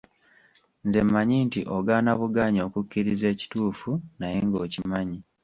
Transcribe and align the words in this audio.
Nze 0.85 0.99
mmanyi 1.05 1.37
nti 1.47 1.59
ogaana 1.77 2.11
bugaanyi 2.19 2.59
okukkiriza 2.67 3.25
ekituufu 3.33 3.91
naye 4.19 4.37
ng’okimanyi. 4.47 5.19